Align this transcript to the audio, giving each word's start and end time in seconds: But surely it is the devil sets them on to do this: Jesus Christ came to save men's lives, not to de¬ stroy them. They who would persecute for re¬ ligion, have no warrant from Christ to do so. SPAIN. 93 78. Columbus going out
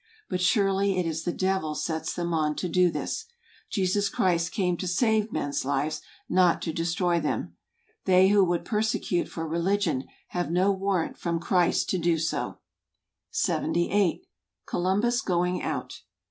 But 0.31 0.41
surely 0.41 0.97
it 0.97 1.05
is 1.05 1.25
the 1.25 1.31
devil 1.31 1.75
sets 1.75 2.11
them 2.15 2.33
on 2.33 2.55
to 2.55 2.67
do 2.67 2.89
this: 2.89 3.25
Jesus 3.69 4.09
Christ 4.09 4.51
came 4.51 4.75
to 4.77 4.87
save 4.87 5.31
men's 5.31 5.63
lives, 5.63 6.01
not 6.27 6.59
to 6.63 6.73
de¬ 6.73 6.81
stroy 6.83 7.21
them. 7.21 7.55
They 8.05 8.29
who 8.29 8.43
would 8.43 8.65
persecute 8.65 9.27
for 9.27 9.47
re¬ 9.47 9.61
ligion, 9.61 10.05
have 10.29 10.49
no 10.49 10.71
warrant 10.71 11.19
from 11.19 11.39
Christ 11.39 11.87
to 11.91 11.99
do 11.99 12.17
so. 12.17 12.57
SPAIN. 13.29 13.61
93 13.61 13.83
78. 13.91 14.27
Columbus 14.65 15.21
going 15.21 15.61
out 15.61 16.01